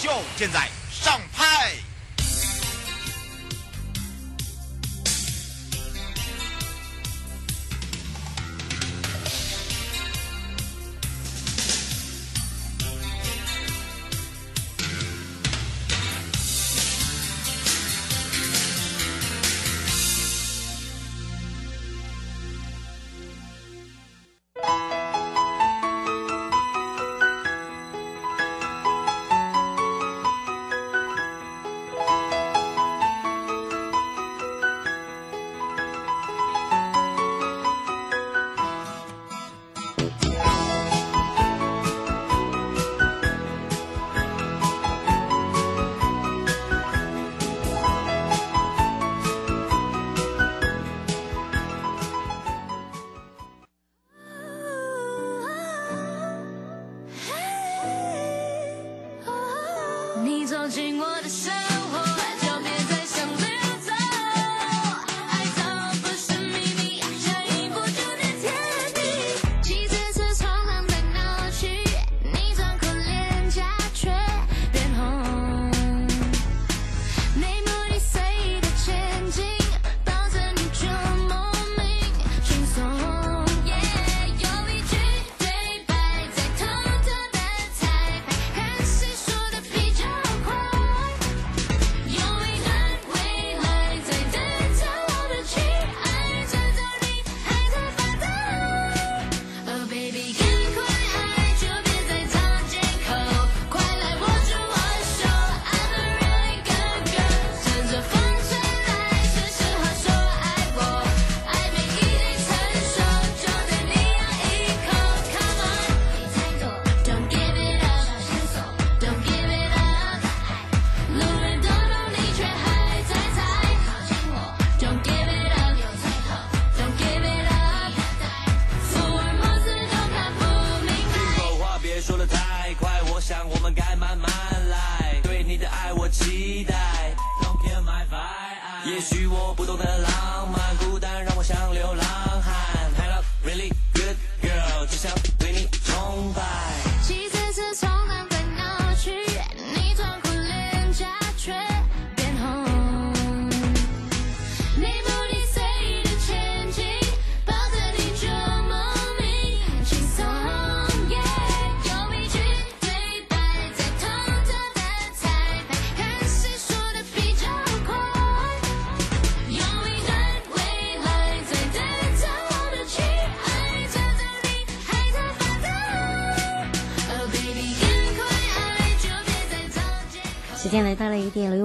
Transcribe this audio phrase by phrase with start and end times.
[0.00, 1.93] 就现在上拍。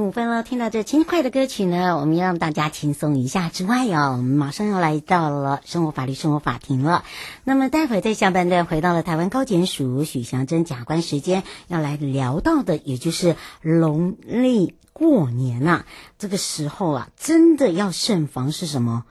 [0.10, 7.04] 五分了，听到这轻快的歌曲呢，我们要让大家轻松一下之外哦，我们马上要来到了生活法律生活法庭了。
[7.44, 15.86] 那么待会儿在下半段回到了台湾高检署许祥珍假官时间，要来聊到的也就是农历过年啊，
[16.18, 19.06] 这个时候啊，真的要慎防是什么？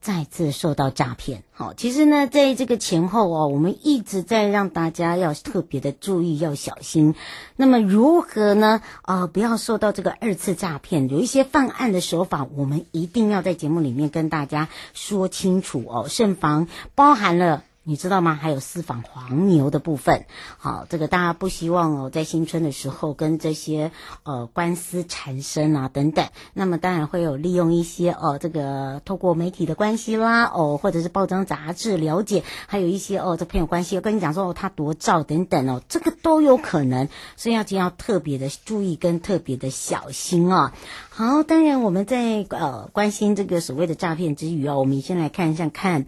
[0.00, 7.14] 再次受到诈骗，好，其实呢，在这个前后哦，我们一直在让大家要特别的注意，要小心。
[7.56, 8.80] 那么如何呢？
[9.02, 17.64] 啊、不要受到这个二次诈骗，有一些犯案的手法，我们一定要在节目里面跟大家说清楚哦，慎防，包含了。
[17.88, 18.34] 你知道吗？
[18.34, 20.26] 还有私访黄牛的部分，
[20.58, 23.92] 好，这个大家不希望哦，在新春的时候跟这些
[24.24, 26.28] 呃官司缠身啊等等。
[26.52, 40.72] 那么当然会有利用一些哦，这个透过媒体的关系啦，哦，或者是报章杂志了解，还有一些哦，这朋友关系，我跟你讲说哦，他多照等等哦，这个都有可能，所以要就要特别的注意跟特别的小心哦。
[41.08, 46.04] 好，当然我们在呃关心这个所谓的诈骗之余哦，我们先来看一下看。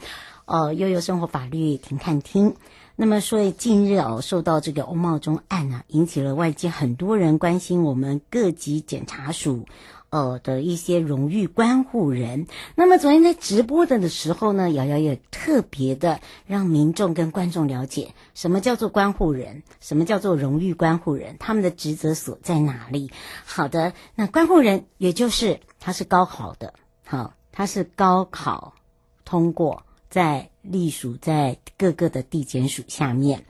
[0.50, 2.56] 呃，悠悠生活法律停看听。
[2.96, 9.66] 那么，所以近日哦，受到这个欧茂中案啊，引起了外界很多人关心我们各级检察署。
[10.10, 16.18] 呃的一些荣誉关护人，那么昨天在直播的的时候呢，瑶瑶也特别的
[16.48, 23.12] 让民众跟观众了解什么叫做关护人，什么叫做荣誉关护人，他们的职责所在哪里？
[23.44, 26.74] 好的，那关护人也就是他是高考的，
[27.06, 28.74] 好，他是高考
[29.24, 33.46] 通过，在隶属在各个的地检署下面。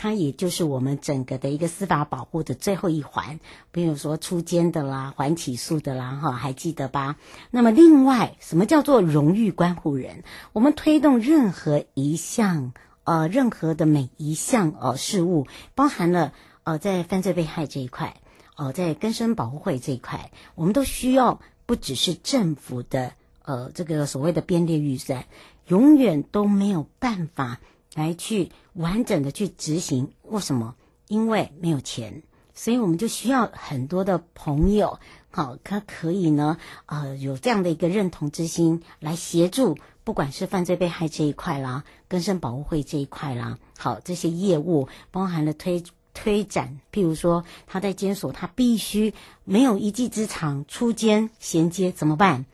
[0.00, 3.40] 它也就是我们整个的一个司法保护的最后一环，
[3.72, 7.16] 比如说出监的啦、还起诉的啦，哈，还记得吧？
[7.50, 10.22] 那么另外，什么叫做荣誉关护人？
[10.52, 12.72] 我们推动任何一项，
[13.02, 16.32] 呃，任何的每一项呃事物，包含了
[16.62, 18.20] 呃在犯罪被害这一块，
[18.56, 23.14] 呃，在更生保护会这一块，我们都需要不只是政府的
[23.48, 25.24] 呃这个所谓的编列预算，
[25.68, 27.58] 永远都没有办法。
[27.94, 30.76] 来去完整的去执行，为什么？
[31.08, 32.22] 因为没有钱，
[32.54, 35.00] 所以我们就需要很多的朋友，
[35.30, 45.82] 好，他可以呢，呃，有这样的一个认同之心来协助，不管是犯罪被害这一块啦，更生保护会这一块啦，好，这些业务包含了推
[46.14, 49.14] 推展，譬如说他在监所，他必须
[49.44, 52.44] 没有一技之长，出监衔接怎么办？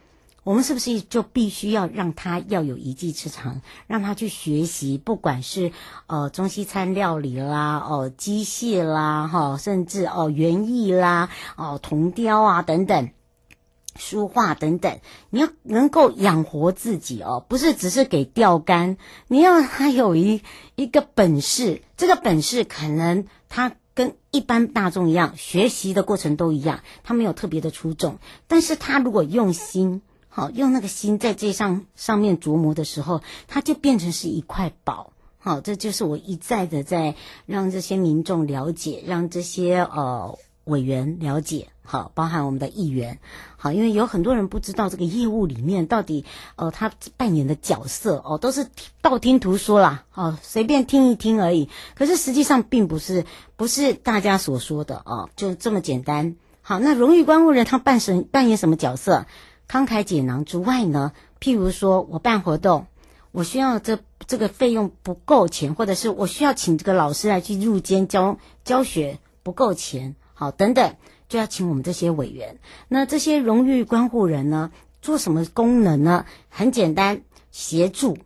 [0.44, 5.72] 我们是不是就必须要让他要有一技之长，让他去学习，不管是
[6.06, 13.08] 呃中西餐料理啦，哦、呃、机械啦，哈，甚至哦园艺啦，哦铜雕啊等等，
[13.96, 15.00] 书画等等，
[15.30, 18.98] 你要能够养活自己哦，不是只是给钓竿，
[19.28, 20.42] 你要他有一
[20.76, 30.02] 一个本事，这个本事可能他跟一般大众一样，学习的过程都一样，他没有特别的出众，但是他如果用心。
[30.36, 35.12] 好，用那个心在这上上面琢磨的时候，它就变成是一块宝。
[35.38, 37.14] 好，这就是我一再的在
[37.46, 41.68] 让这些民众了解，让这些呃委员了解。
[41.84, 43.20] 好，包含我们的议员。
[43.56, 46.24] 好，因为有很多人不知道这个业务里面到底
[46.56, 48.66] 呃他扮演的角色哦，都是
[49.00, 51.68] 道听途说啦，哦，随便听一听而已。
[51.94, 56.34] 可是实际上并不是不是大家所说的哦，就这么简单。
[56.60, 59.26] 好，那荣誉观护人他扮什扮演什么角色？
[59.68, 62.86] 慷慨解囊之外呢，譬如说我办活动，
[63.32, 70.94] 我需要这这个费用不够钱，或者是我需要请这个老师来去入监教教学不够钱，好等等，
[71.28, 72.58] 就要请我们这些委员。
[72.88, 74.70] 那这些荣誉关护人呢，
[75.02, 76.26] 做什么功能呢？
[76.50, 78.18] 很简单，协助。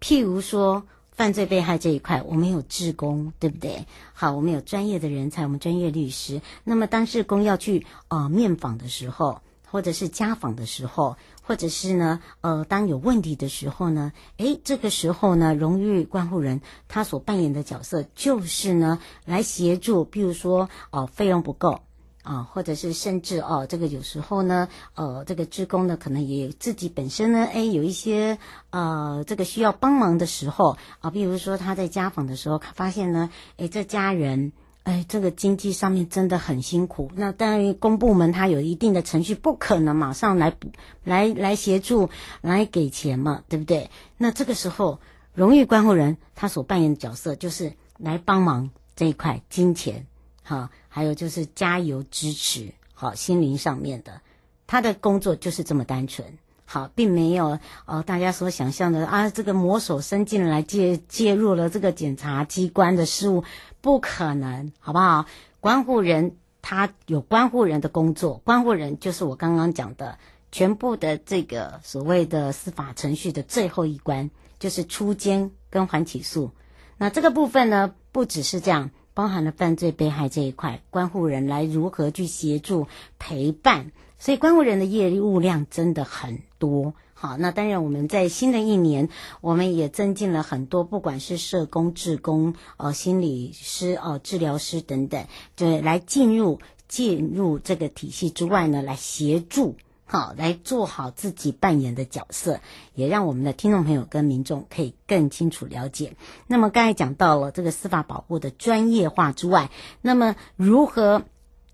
[0.00, 3.86] 譬如说犯罪被害这一块，我们有志工，对不对？
[4.14, 6.40] 好，我们有专业的人才，我们专业律师。
[6.64, 9.40] 那么当事工要去呃面访的时候。
[9.68, 21.80] 或者是家访的时候，或者是呢，呃，当有问题的时候呢，诶，这个时候呢，荣誉关护人他所扮演的角色就是呢，来协助，比如说，哦，费用不够
[22.22, 28.38] 啊，或者是甚至哦，这个有时候呢，呃，这个职工呢，可能也自己本身呢，诶，有一些
[28.70, 34.52] 呃，这个需要帮忙的时候啊，比如说他在家访的时候，发现呢，诶，这家人。
[34.86, 37.10] 哎，这个经济上面真的很辛苦。
[37.16, 40.54] 那当然，公部门它有一定的程序，不可能马上来
[41.02, 42.08] 来来协助
[42.40, 43.90] 来给钱嘛，对不对？
[44.16, 45.00] 那这个时候，
[45.34, 50.06] 荣誉观护人他所扮演的角色就是来帮忙这一块金钱，
[50.44, 54.20] 好，还有就是加油支持，好，心灵上面的，
[54.68, 56.38] 他的工作就是这么单纯。
[56.66, 63.44] 好，并没有呃大家所想象的啊，这个魔手伸进来介介入了这个检察机关的事务，
[63.80, 65.24] 不可能，好不好？
[65.60, 70.18] 关护人他有关护人的工作，关护人就是我刚刚讲的
[70.50, 76.50] 全部的这个所谓的司法程序的最后一关，就是出监跟缓起诉。
[76.98, 83.92] 那这个部分呢，不只是这样，包含了犯罪被害这一块，关护人来如何去协助陪伴。
[84.18, 86.94] 所以，关护人的业务量真的很多。
[87.18, 89.08] 好，那当然，我们在新的一年，
[89.40, 95.24] 我们也增进了很多，不管是社工、志工、呃，心理师、呃，治疗师等等，
[95.56, 102.60] 就来进入进入这个体系之外呢，来协助，好，来做好自己扮演的角色，
[102.94, 106.16] 也让我们的听众朋友跟民众可以更清楚了解。
[106.46, 109.70] 那么，刚才讲到了这个司法保护的专业化之外，
[110.02, 111.22] 那么如何？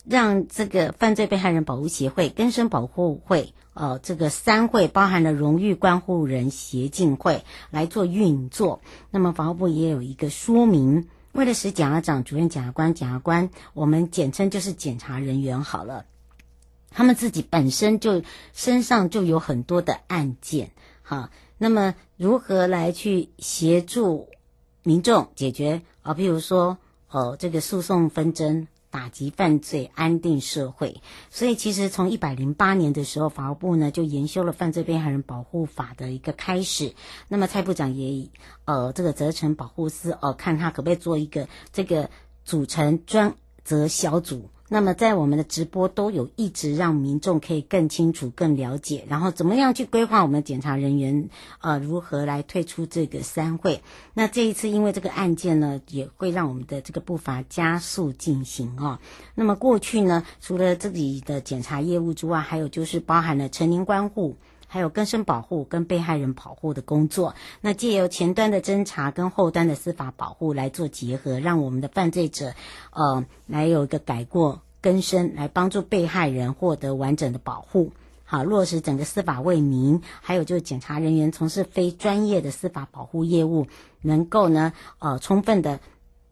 [0.04, 8.80] 让这个犯罪被害人保护协会、根生保护会，呃，这个三会包含了荣誉关护人协进会来做运作。
[9.10, 16.04] 那么法务部也有一个说明，为了使检察长、主任检察官、检察官，我们简称就是检察人员好了，
[16.90, 21.30] 他们自己本身就身上就有很多的案件，哈。
[21.58, 24.28] 那么如何来去协助
[24.82, 26.12] 民众解决啊？
[26.12, 26.78] 譬如说，
[27.08, 28.66] 哦，这个诉讼纷争。
[28.92, 31.00] 打击犯罪，安定社会。
[31.30, 36.94] 所以，其实从一百零八年的时候，法务部呢就研修了《犯罪被害人保护法》的一个开始。
[37.26, 38.28] 那么，蔡部长也
[38.66, 42.10] 呃这个责成保护司哦、呃，看他可不可以做一个这个
[42.44, 43.34] 组成专
[43.64, 44.50] 责小组。
[44.72, 51.28] 那么在我们的直播都有一直让民众可以更清楚、更了解，然后怎么样去规划我们检察人员
[51.60, 53.82] 呃如何来退出这个三会。
[54.14, 58.98] 那这一次因为这个案件呢，也会让我们的这个步伐加速进行哦。
[59.34, 64.38] 那么过去呢，除了自己的检察业务之外，还有就是包含了成年关护。
[64.72, 72.54] 还有更生保护跟被害人保护的工作，那借由前端的侦查跟后端的司法保护来做结合，让我们的犯罪者，
[72.90, 77.92] 呃，来有一个改过更生，来帮助被害人获得完整的保护，
[78.24, 80.00] 好，落实整个司法为民。
[80.22, 83.66] 还有就是检察人员从事非专业的司法保护业务，
[84.00, 85.80] 能够呢，呃，充分的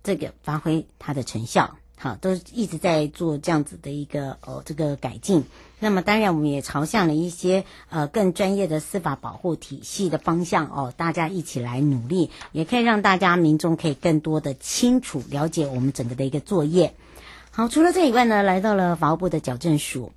[0.02, 1.76] 这个发挥它的成效。
[2.02, 5.44] 好，都一直在做这样子的一个哦这个改进。
[5.80, 16.94] 那么当然，我们也朝向了一些呃更专业的司法保护体系的方向哦，大家一起来努力，也可以让大家民众可以更多的清楚了解我们整个的一个作业。
[17.50, 20.12] 好，除了这以外呢，来到了法务部的矫正署。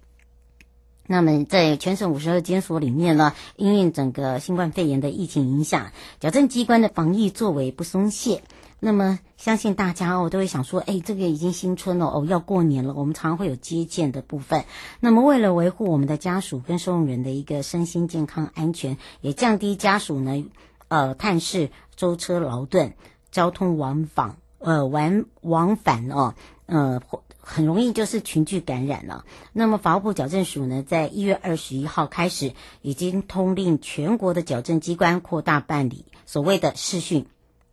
[1.05, 8.41] 那么在全省五十二监所里面呢，因应整个新冠肺炎的疫情影响，矫正机关的防疫作为不松懈。
[8.85, 14.65] 那么，相信大家哦都会想说，哎，这个已经新春了哦，要过年了，我们常常会有接见的部分。
[14.99, 20.45] 那么，为了维护我们的家属跟收容人的一个身心健康安全，也降低家属呢，
[20.89, 22.93] 呃，探视舟车劳顿、
[23.31, 26.35] 交通往返，呃，往往返哦，
[26.65, 27.01] 呃，
[27.39, 29.23] 很容易就是群聚感染了。
[29.53, 37.27] 那么，法务部矫正署呢，在一月二十一号开始，已经通令全国的矫正机关扩大办理所谓的视讯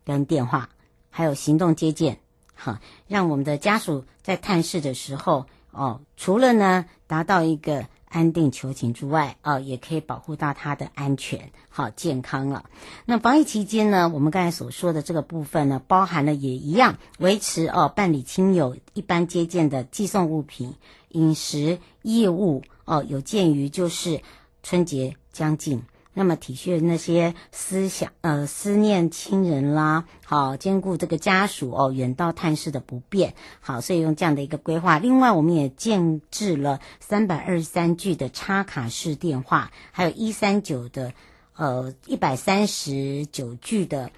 [0.04, 0.68] 跟电话。
[1.10, 2.18] 还有行动接见，
[2.54, 12.64] 好，让我们的家属在探视的时候，哦，除了呢达到一个安定求情之外，哦，也可以保护到他的安全，好健康了。
[13.04, 20.74] 那防疫期间呢，我们刚才所说的这个部分呢，包含了也一样维持哦办理亲友一般接见的寄送物品、
[21.10, 24.22] 饮食、业务哦，有鉴于就是
[24.62, 25.82] 春节将近。
[26.20, 34.98] 那么体恤那些思想呃思念亲人啦，好兼顾这个家属哦远道探视的不便，好，所以用这样的一个规划。
[34.98, 41.14] 另外，我们也建置了三百二十三具的插卡式电话，还有一三九的
[41.56, 44.10] 呃一百三十九具的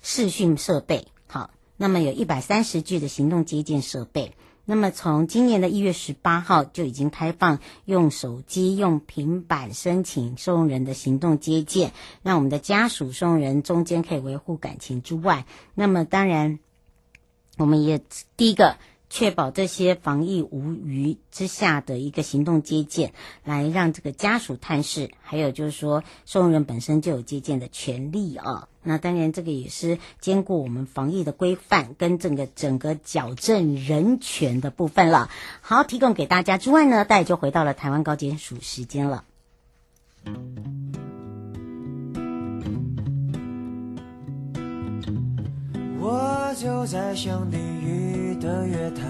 [0.00, 4.32] 视讯设备，好，那么有一百三十具的行动接见设备。
[4.70, 16.58] 那么从今年的一月十八号就已经开放用手机、用平板申请收容人的行动接见，让我们的家属收容人中间可以维护感情之外，那么当然，
[17.56, 18.02] 我们也
[18.36, 18.76] 第一个。
[19.10, 23.12] 确保这些防疫无虞之下的一个行动接见，
[23.44, 28.68] 来让这个家属探视，还有就是说，受用人本身就有接见的权利啊。
[28.82, 35.30] 那当然，这个也是兼顾我们防疫的规范跟整个整个矫正人权的部分了。
[35.60, 39.24] 好，提供给大家之外呢，大家就回到了台湾高检署时间了。
[46.00, 49.02] 我就在想地狱的月台，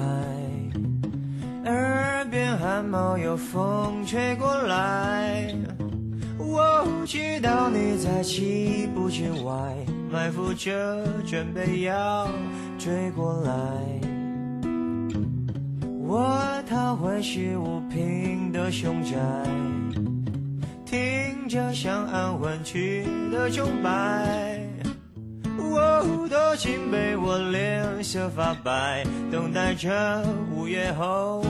[1.65, 5.55] 耳边汗毛有风吹过来。
[6.39, 9.53] 我知道你在起步圈外
[10.11, 12.27] 埋伏着，准备要
[12.79, 13.53] 追过来。
[16.07, 19.19] 我逃回十五坪的凶宅，
[20.87, 24.68] 听着像安魂曲的钟摆。
[25.71, 30.23] 我躲进被窝，脸色发白，等待着
[30.55, 31.45] 五月后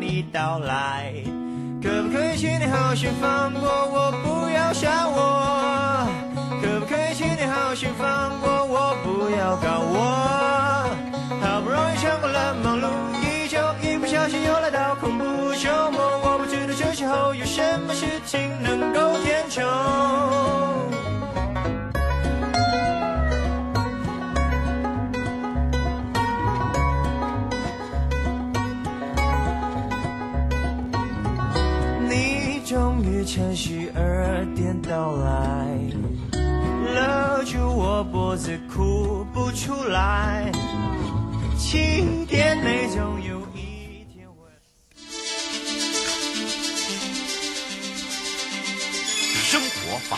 [0.00, 1.12] 你到来。
[1.82, 6.08] 可不可以请你好心放过我，不要杀我？
[6.60, 10.90] 可不可以请你好心放过我，不要搞我？
[11.40, 12.88] 好不容易撑过了忙碌
[13.22, 19.62] 一周，一不小心又来到恐怖周末，我不知道这时候有什么事情能够填充。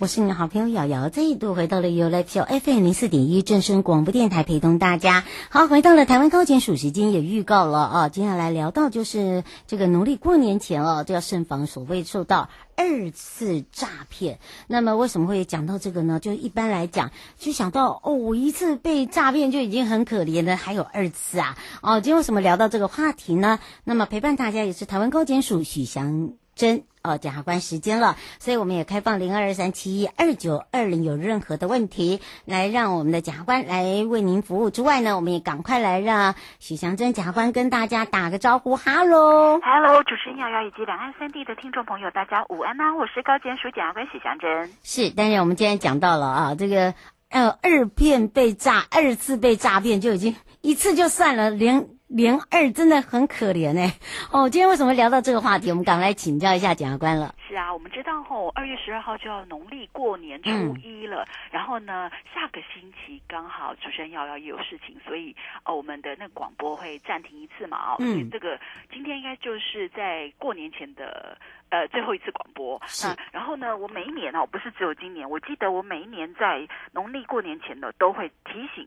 [0.00, 5.24] 我是你的好朋友瑶瑶，再一度回到了 U Life FM 零四点一正声广播电台，陪同大家。
[5.50, 14.38] 好，回到了台湾高检署时间也预告了啊，接下来聊到就是这个农历过年前哦，都要慎防所谓受到二次诈骗。
[14.68, 16.18] 那么为什么会讲到这个呢？
[16.18, 21.58] 就一般来讲，就想到哦，我一次被诈骗就已经很可怜了，还有二次啊。
[21.82, 23.58] 哦，今天为什么聊到这个话题呢？
[23.84, 26.84] 那么陪伴大家也是台湾高检署许祥珍。
[27.02, 44.70] 哦，检察官时间了，所以我们也开放零二二三七一二九二零，有任何的问题来让我们的检察官来为您服务之外呢，我们也赶快来让许祥珍检察官跟大家打个招呼，哈喽，哈喽，主持人瑶瑶以及两岸三地的听众朋友，大家午安呐，我是高检署检察官许祥珍。
[44.82, 46.92] 是，但是我们今天讲到了啊，这个
[47.30, 51.88] 呃二骗被诈，二次被诈骗就已经一次就算了，连。
[52.10, 53.86] 连二真的很可怜哎，
[54.32, 55.70] 哦，今天为什么聊到这个话题？
[55.70, 57.32] 我们赶快来请教一下检察官了。
[57.48, 60.50] 是啊，我们知道吼，二月十二号就要农历过年初
[60.82, 68.58] 一了，嗯、然后呢，下个星期刚好主持人瑶瑶也有事情，所以哦，我们的那个广播会暂停一次嘛，哦，嗯，这个
[68.92, 71.38] 今天应该就是在过年前的
[71.68, 72.80] 呃最后一次广播。
[72.88, 78.84] 是，然后呢，我每一年哦，不是只有今年，我记得我每一年在农历过年前呢，都会提醒。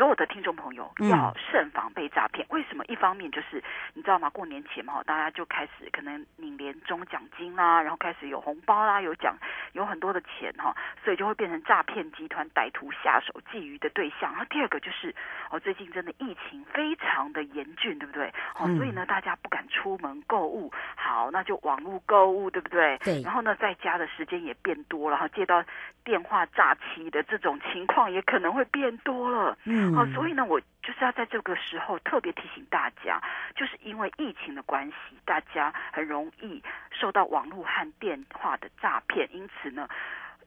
[0.00, 2.46] 所有的听众朋友要慎防被诈骗。
[2.48, 2.82] 嗯、为什么？
[2.86, 4.30] 一方面就是你知道吗？
[4.30, 9.36] 过年前嘛，大家就开始可能领年终奖金啦，然后开始有红包啦，有奖，
[9.74, 14.32] 有很多的钱哈，所以就会变成诈骗集团歹徒下手觊觎的对象。
[14.32, 15.14] 然后第二个就是
[15.50, 18.32] 哦，最近真的疫情非常的严峻，对不对？
[18.58, 22.96] 哦，所以呢，大家不敢出门购物，好，那就网络购物，对不对？
[23.04, 23.20] 对。
[23.20, 25.62] 然后呢，在家的时间也变多了，然后接到
[26.02, 29.58] 电话诈欺的这种情况也可能会变多了。
[29.64, 29.89] 嗯。
[29.94, 33.20] 好，所以呢，我就是要在这个时候特别提醒大家，
[33.54, 34.94] 就是因为疫情的关系，
[35.24, 39.88] 大家很容易受到网络和电话的诈骗，因此呢，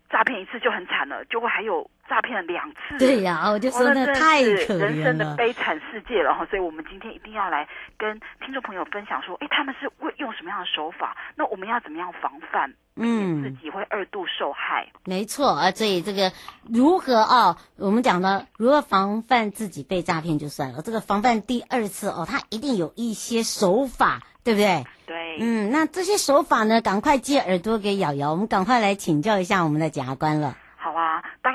[0.09, 2.97] 诈骗一次就很惨了，结果还有诈骗两次。
[2.99, 6.45] 对呀、啊，我就说那太可怜了，人生的悲惨世界了哈。
[6.45, 11.17] 所以我们今天一定要来跟听众朋友分享说，哎，他们是会用什么样的手法？
[11.35, 12.73] 那我们要怎么样防范？
[12.95, 14.91] 嗯，自己会二度受害。
[15.05, 16.31] 没错啊，所以这个
[16.69, 17.57] 如何啊？
[17.77, 24.85] 我们讲的如何防范自己被诈骗就算了，这个防范第二次哦，他一定有一些手法，对不对？
[25.05, 30.55] 对，嗯，那这些手法呢，赶快借耳朵给瑶瑶，我们赶快来请教一下我们的检察官了。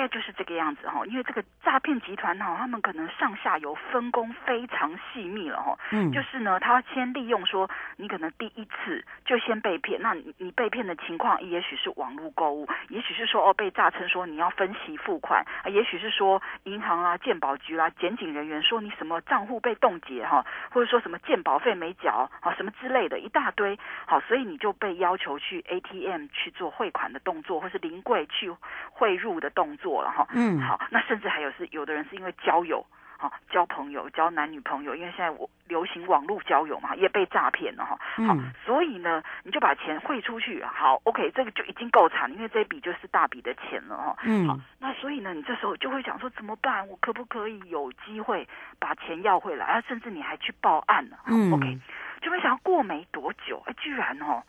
[0.09, 5.79] 就是这个样子哈，因为这个诈骗集团哈，他们可能上下游分工非常细密了哈。
[5.90, 28.51] 嗯，就是呢，他先利用说你可能第一次就先被骗，那你你被骗的情况也许是网络购物，也许是说哦被诈称说你要分期付款，啊，也许是说银行啊、鉴保局啦、检警人员说你什么账户被冻结哈，或者说什么鉴保费没缴啊什么之类的一大堆，好，所以你就被要求去 ATM 去做汇款的动作，或是临柜去
[28.90, 29.18] 汇。
[29.18, 32.85] 入的动作了哈，嗯，好，那甚至还有是有的人是因为交友，
[33.19, 46.87] 哈，交朋友，交男女朋友，因为现在我流行网络交友嘛，也被诈骗了哈，好，嗯、所以呢，你就把钱汇出去，好，OK，这个就已经够惨，因为这笔就是大笔的钱了哈，嗯，好，那所以呢，你这时候就会想说怎么办？
[46.89, 48.47] 我可不可以有机会
[48.79, 49.67] 把钱要回来？
[49.67, 51.79] 啊，甚至你还去报案了，嗯，OK，
[52.23, 54.43] 就没想到过没多久，哎，居然哦，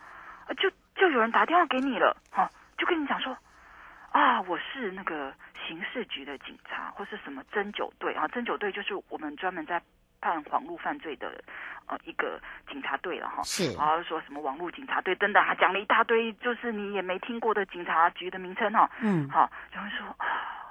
[0.57, 3.35] 就就有人打电话给你了，哈，就跟你讲说。
[4.11, 5.31] 啊，我是那个
[5.67, 8.27] 刑事局的警察，或是什么侦九队啊？
[8.29, 9.81] 侦九队就是我们专门在
[10.19, 11.41] 判网络犯罪的
[11.85, 13.43] 呃一个警察队了哈。
[13.43, 18.89] 是，然后说什么网络警察队等等，还讲了一大堆，就是你也没听过的警察局的名称哈。
[18.99, 20.25] 嗯，好，然后说啊，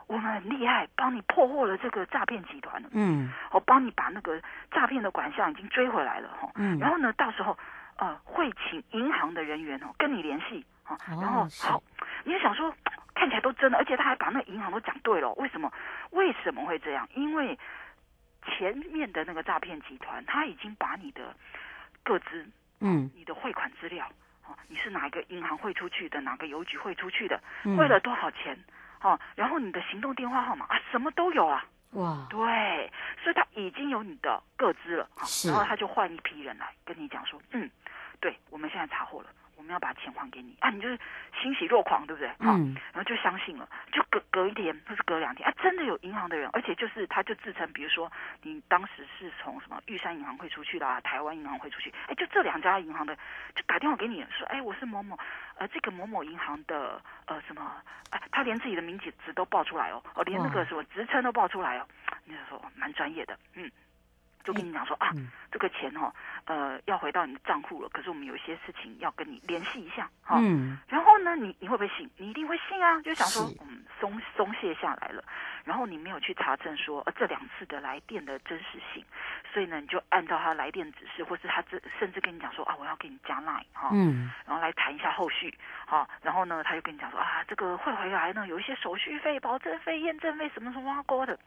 [0.09, 2.89] 我们很厉害，帮你破获了这个诈骗集团了。
[2.93, 4.41] 嗯，我帮你把那个
[4.73, 6.51] 诈骗的款项已经追回来了哈。
[6.57, 7.57] 嗯，然后呢，到时候
[7.99, 11.81] 呃会请银行的人员哦跟你联系啊，然后好，
[12.25, 12.75] 你就想说。
[13.19, 15.33] 看起来都真的，而且他还把那个银行都讲对了。
[15.33, 15.73] 为什么？
[16.11, 17.09] 为什么会这样？
[17.15, 17.59] 因为
[18.47, 21.35] 前面的那个诈骗集团，他已经把你的
[22.05, 22.49] 个资，
[22.81, 24.09] 嗯，你的汇款资料，
[24.47, 27.43] 哦，你是哪一个银行汇出去的，哪个邮局汇出去的，
[27.77, 28.57] 汇了多少钱，
[29.03, 31.67] 哦，然后你的行动电话号码啊，什么都有啊。
[31.93, 35.09] 哇，对，所以他已经有你的个资了，
[35.47, 37.69] 然后他就换一批人来跟你讲说，嗯，
[38.21, 39.29] 对，我们现在查获了。
[39.59, 40.71] 我们要把钱还给你啊！
[40.71, 40.97] 你就是
[41.43, 42.31] 欣喜若狂，对不对？
[42.39, 48.11] 嗯，然后就相信了，就隔隔一天或是隔两天啊，真的有银行的人，而且就是他就自称，比如说
[48.43, 53.15] 你当时是从什么玉山银行汇出去的啊，台湾银行汇出去，哎，就这两家银行的
[53.55, 55.19] 就打电话给你说，哎，我是某某，
[55.57, 61.87] 呃，这个某某银行的呃什么，哎，他连自己的名字都报出来哦，哦，连那个什么职称都报出来哦，
[62.25, 63.71] 你就说蛮专业的，嗯。
[64.49, 65.13] 就跟你讲说啊，
[65.53, 66.11] 这个钱哦，
[66.47, 72.09] 呃，要回到你的账户了，可是我们有一些事情要跟你联系一下，哈，嗯，然后呢，你你会不会信？
[72.17, 75.23] 你一定会信啊，就想说，嗯，松松懈下来了，
[75.65, 79.05] 然后你没有去查证说，呃，这两次的来电的真实性，
[79.53, 85.53] 所以呢，你就按照他来电指示，或是他这甚至跟你讲说啊，我要给你加 line 哈，嗯，然后来谈一下后续，
[85.85, 91.39] 好，然后呢，他就跟你讲说啊，这个会回来呢，有一些手续费、保证费、验证费什么什么挖的。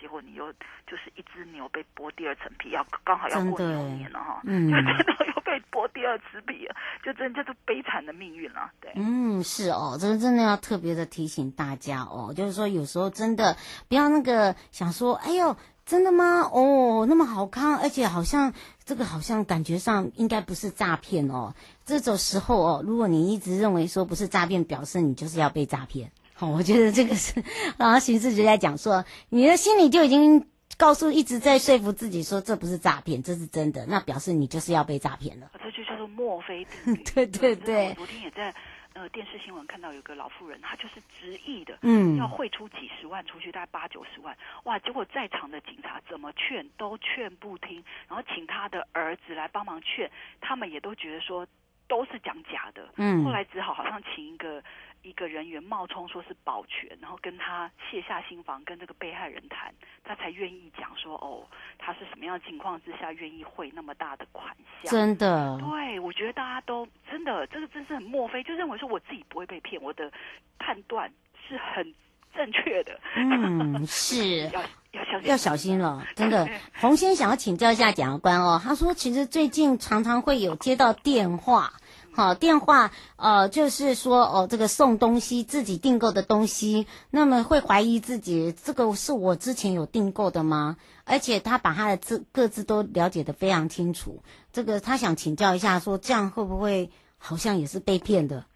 [0.00, 0.52] 结果你又
[0.86, 13.56] 就是一只牛被剥第二层皮，要刚好要过牛年了哈， 嗯，就真的又被剥第二次皮了，就真的就是悲惨的命运了，对，嗯，是哦，这个真的要特别的提醒大家哦，就是说有时候真的
[13.88, 16.40] 不要那个想说，哎呦，真的吗？
[16.52, 18.52] 哦，那么好看，而且好像
[18.84, 21.54] 这个好像感觉上应该不是诈骗哦，
[21.84, 26.10] 这种时候哦，如果你一直认为说不是诈骗，表示你就是要被诈骗。
[26.38, 27.42] 好， 我觉得这个是，
[27.78, 30.46] 然后刑事局在讲说，你的心里就已经
[30.76, 35.50] 告诉，一直在说服自己说这不是诈骗，这是真的，那表示你就是要被诈骗了。
[35.64, 37.02] 这就叫做墨菲定律。
[37.14, 37.88] 对对对。
[37.88, 38.54] 我昨天也在
[38.92, 50.10] 呃电视新闻看到有个老妇人，她就是执意的，嗯，要汇出几十万出去，大概八九十万，哇，结果在场的警察怎么劝都劝不听，然后请他的儿子来帮忙劝，
[50.42, 51.46] 他们也都觉得说
[51.88, 54.62] 都是讲假的，嗯，后来只好好像请一个。
[55.06, 61.46] 一个人员冒充说是保全，然后跟他卸下心防，跟这个被害人谈，他才愿意讲说哦，
[61.78, 64.90] 他是什么样的情况之下愿意汇那么大的款项？
[64.90, 70.10] 真的，对，我觉得大家都真的，这个真是很墨菲，就认为说我自己不会被骗，我的
[70.58, 71.08] 判断
[71.46, 71.94] 是很
[72.34, 72.98] 正确的。
[73.14, 76.48] 嗯，是 要要小心要小心了，真的。
[76.80, 81.72] 洪先想要请教一下检察官哦，他说其实最近常常会有接到电话。
[82.16, 90.78] 好，电话呃，就是说哦，这个送东西自己订购的东西，那么会怀疑自己这个是我之前有订购的吗？
[91.04, 98.46] 而且他把他的字各自都了解得非常清楚，这个他想请教一下，说这样会不会好像也是被骗的？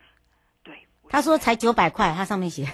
[0.64, 2.66] 对，他说才九百块，他上面写。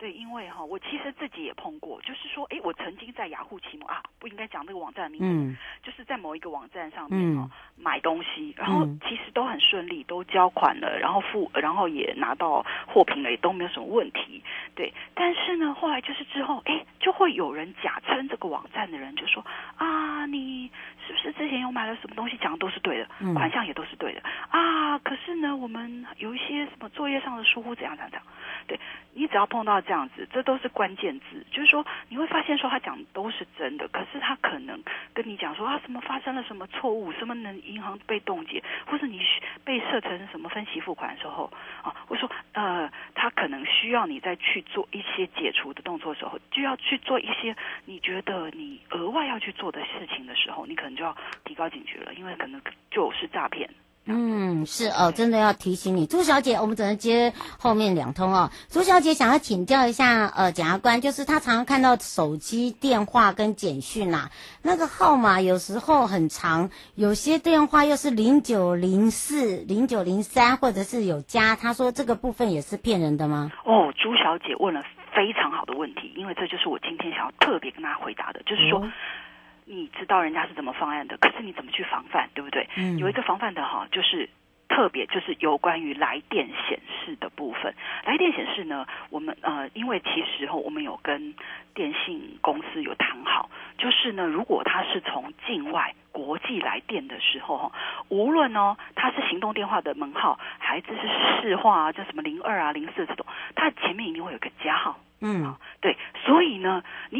[0.00, 14.42] 对，因为哈，我其实自己也碰过，就是说，哎，我曾经在雅虎奇摩啊，不应该讲那个网站的名字，嗯，就是在某一个网站上面哈、嗯、买东西，然后其实都很顺利，都交款了，然后付，然后也拿到货品了，也都没有什么问题。
[14.74, 19.44] 对，但是呢，后来就是之后，哎，就会有人假称这个网站的人，就说
[19.76, 20.70] 啊，你
[21.06, 22.38] 是不是之前有买了什么东西？
[22.38, 24.98] 讲的都是对的，款项也都是对的啊。
[25.00, 28.26] 可是呢，我们有一些什么作业上的疏忽，怎样怎样怎样。
[28.66, 28.78] 对，
[29.14, 34.80] 你只要碰到这样子，这都是关键字，就是说你会发现说他讲的都是真的，可是他可能
[35.12, 39.20] 跟你讲说啊什么发生了什么错误，什么能银行被冻结，或是你
[39.64, 53.68] 被设成什么分期付款的时候啊，或者说呃他可能需要你再去做一些解除的动作的时候，就要去做一些你觉得你额外要去做的事情的时候，你可能就要提高警觉了，因为可能就是诈骗。
[54.06, 58.50] 嗯，是哦，真的要提醒你，朱小姐，我们只能接后面两通哦。
[58.68, 64.30] 朱小姐想要请教一下，呃，检察官，就是她常常看到手机电话跟简讯啊，
[64.62, 73.52] 那个号码有时候很长，有些电话又是零九零四、零九零三，或者是有加，她说这个部分也是骗人的吗？
[73.64, 74.82] 哦，朱小姐问了
[75.14, 78.80] 非常好的问题，因为这就是我今天想要特别跟她回答的，就是说。
[78.82, 78.92] 嗯
[79.72, 82.68] 你知道人家是怎么方案的，可是你怎么去防范，对不对？
[82.76, 84.28] 嗯，有一个防范的哈，就是
[84.68, 87.72] 特别就是有关于来电显示的部分。
[88.04, 91.36] 来电显示呢，我们呃，因为其实哈，我们有跟
[91.72, 97.72] 电信公司有谈好，就是呢，如果他是从境外国际来电的时候哈，
[98.08, 104.98] 无论哦，他是行动电话的门号，还是是市话啊，叫什么零二啊、零四这种，它前面一定会有个加号。
[105.22, 107.19] 嗯，对，所以呢，你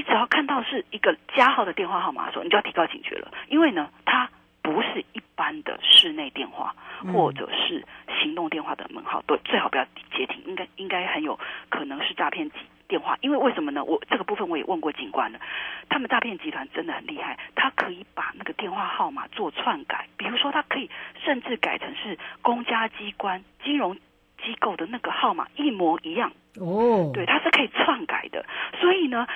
[0.70, 4.30] 是一个加号的电话号码的时候，你就要提高警觉了，因为呢，它
[4.62, 6.74] 不是一般的室内电话，
[7.12, 7.84] 或者是
[8.22, 9.84] 行动电话的门号，对，最好不要
[10.16, 12.48] 接听，应该应该很有可能是诈骗
[12.86, 13.82] 电话，因为为什么呢？
[13.82, 15.40] 我这个部分我也问过警官了，
[15.88, 20.88] 他们诈骗集团真的很厉害，他可以把那个电话号码做篡改，比如说他可以
[21.24, 23.96] 甚至改成是公家机关、金融。
[24.42, 28.42] 机构的那个号码一模一样哦，对，它是可以篡改的，
[28.80, 29.26] 所以呢，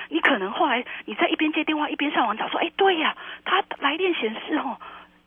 [0.75, 4.77] 来你在一边接电话一边上网找，说，哎，对呀，他来电显示哦，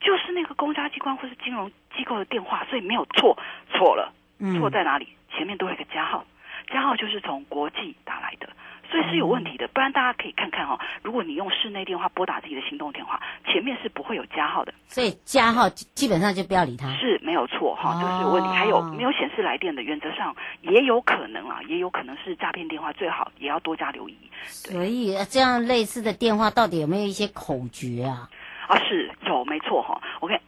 [0.00, 3.37] 就是那个公家机关或是金融机构的电话，所以没有错，
[3.72, 4.12] 错了，
[4.58, 5.08] 错在哪里？
[5.32, 6.24] 前面都有一个加号，
[6.70, 7.96] 加号就是从国际
[9.08, 9.66] 是有问题的。
[9.68, 14.72] 不然大家可以看看哦，如果你用室内电话拨打自己的行动电话，前面是不会有加号的。
[14.86, 16.94] 所以加号基本上就不要理他。
[16.94, 18.48] 是没有错哈，这、就是有问题。
[18.50, 24.16] 还有没有显示来电的，原则上也有可能啊，也有可能是诈骗电话，最好也要多加留意。
[24.44, 28.28] 所以这样类似的电话到底有没有一些口诀啊？
[28.68, 30.00] 啊，是有没错哈。
[30.20, 30.38] OK。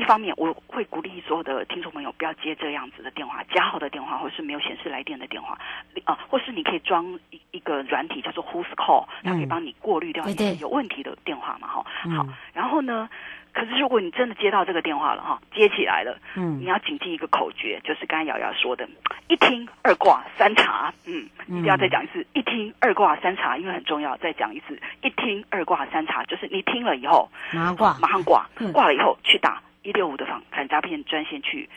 [0.00, 5.58] 一方面，我会鼓励所有的听众朋友不要接这样子的电话，加号的电话，或是没有显示来电的电话，
[6.04, 12.16] 啊，或是你可以装一一个软体叫做 Who's Call，它可以帮你过滤掉一些有问题的电话嘛，哈、嗯。
[12.16, 13.10] 好，然后呢，
[13.52, 18.88] 可是如果你真的接到这个电话了，哈，接起来了，嗯，你要谨记一个口诀，就是刚才瑶瑶说的，
[19.28, 29.60] 一听二挂三查，嗯，一定要再讲一次，一听二挂三查，因为很重要，再讲一次，一听二挂三查，就是你听了以后马上挂，马上挂，挂了以后去打。
[29.82, 31.68] 一六五的反反诈骗专线去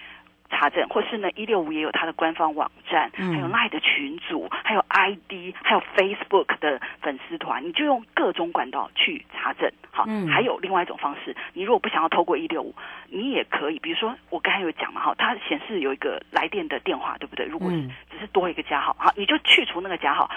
[0.50, 9.72] 查证，或是呢，一六五也有它的官方网站，嗯、还有 LINE 的群组，还有 ID，还有 Facebook 的粉丝团，你就用各种管道去查证。
[9.90, 12.76] 好，嗯、还有另外一种方式，你如果不想要透过一六五，
[13.08, 17.46] 你也可以，比如说我刚才有讲嘛，哈，它显示有一个来电的电话，对不对？
[17.48, 20.30] 如果是只是多一个加号，好，你就去除那个加号，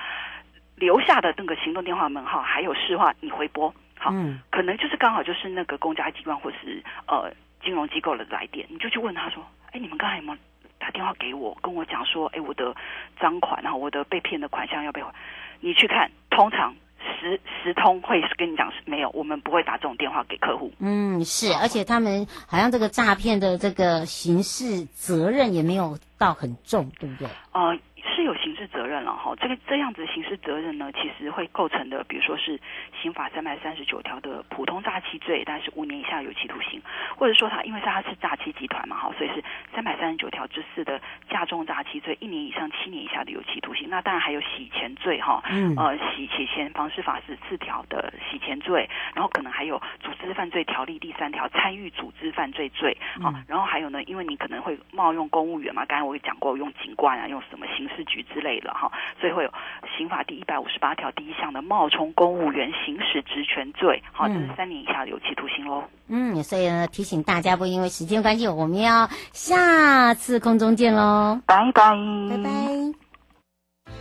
[0.76, 7.30] 留下的那个行动电话门号还有市话，你回拨，好，嗯、可能就是刚好就是那个公家机关或是呃。
[7.66, 10.38] 金融机构的来电，你就去问他说：“哎，你们刚才有没有
[10.78, 12.72] 打电话给我，跟我讲说，哎，我的
[13.18, 15.12] 赃款，然后我的被骗的款项要被还？
[15.58, 16.72] 你去看，通常
[17.20, 20.72] 十十通会跟你讲是没有，我们不会打这种电话给客户。
[20.78, 27.28] 嗯，是，而且他们好像这个诈骗的这个刑事责任也没有到很重，对不对？
[27.52, 27.76] 呃。
[28.14, 32.58] 是有刑事责任了哈，这个这样子刑事责任呢，其实会构成的，比如说是
[33.00, 36.80] 刑法三百三十九条的普通诈欺罪，但是五年以下有期徒刑，
[37.16, 43.88] 或者说他因为他是诈欺集团嘛哈，所以是三百三十九条之四的加重诈欺罪，一年以上七年以下的有期徒刑。
[43.90, 58.06] 那当然还有洗钱罪哈，嗯，呃，洗洗钱方式法十四条的洗钱罪，然后可能还有组织犯罪条例第三条参与组织犯罪罪啊，然后还有呢，因为你可能会冒用公务员嘛，刚才我也讲过，用警官啊，用什么刑事。
[58.06, 58.90] 局之类的哈，
[59.20, 59.50] 所以会有
[59.96, 65.84] 刑法第一百五十八条第一项的冒充公务员行使职权罪，好，这是三年以下的有期徒刑喽。
[66.08, 71.94] 嗯，所以呢，提醒大家，不因为时间关系，我们要下次空中见喽，拜拜，
[72.30, 72.50] 拜拜。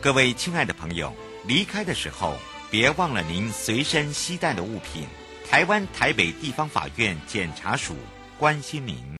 [0.01, 1.11] 各位亲爱的朋友，
[1.47, 2.33] 离开的时候
[2.69, 5.07] 别忘了您随身携带的物品。
[5.49, 7.95] 台湾台北地方法院检察署
[8.39, 8.95] 关心您。